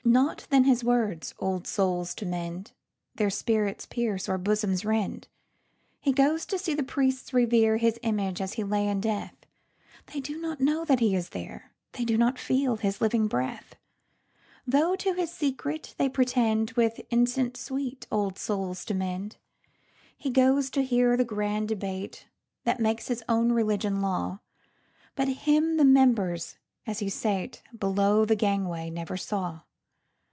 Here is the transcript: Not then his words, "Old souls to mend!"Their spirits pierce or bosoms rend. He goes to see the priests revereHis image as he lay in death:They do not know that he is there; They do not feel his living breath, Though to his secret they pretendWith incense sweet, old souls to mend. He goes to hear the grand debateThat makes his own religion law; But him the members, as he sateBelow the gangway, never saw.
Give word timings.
Not 0.03 0.45
then 0.49 0.63
his 0.65 0.83
words, 0.83 1.33
"Old 1.39 1.65
souls 1.67 2.13
to 2.15 2.25
mend!"Their 2.25 3.29
spirits 3.29 3.85
pierce 3.85 4.27
or 4.27 4.37
bosoms 4.37 4.83
rend. 4.83 5.29
He 6.01 6.11
goes 6.11 6.45
to 6.47 6.57
see 6.57 6.73
the 6.73 6.83
priests 6.83 7.31
revereHis 7.31 7.97
image 8.01 8.41
as 8.41 8.53
he 8.53 8.63
lay 8.65 8.89
in 8.89 8.99
death:They 8.99 10.19
do 10.19 10.41
not 10.41 10.59
know 10.59 10.83
that 10.83 10.99
he 10.99 11.15
is 11.15 11.29
there; 11.29 11.71
They 11.93 12.03
do 12.03 12.17
not 12.17 12.39
feel 12.39 12.75
his 12.77 12.99
living 12.99 13.27
breath, 13.27 13.75
Though 14.67 14.95
to 14.97 15.13
his 15.13 15.31
secret 15.31 15.93
they 15.97 16.09
pretendWith 16.09 17.05
incense 17.09 17.61
sweet, 17.61 18.05
old 18.11 18.37
souls 18.37 18.83
to 18.85 18.93
mend. 18.95 19.37
He 20.17 20.29
goes 20.31 20.69
to 20.71 20.83
hear 20.83 21.15
the 21.15 21.23
grand 21.23 21.69
debateThat 21.69 22.79
makes 22.79 23.07
his 23.07 23.23
own 23.29 23.53
religion 23.53 24.01
law; 24.01 24.39
But 25.15 25.27
him 25.29 25.77
the 25.77 25.85
members, 25.85 26.57
as 26.85 26.99
he 26.99 27.07
sateBelow 27.07 28.27
the 28.27 28.35
gangway, 28.35 28.89
never 28.89 29.15
saw. 29.15 29.61